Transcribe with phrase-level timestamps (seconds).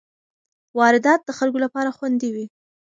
[0.79, 2.45] واردات د خلکو لپاره خوندي وي.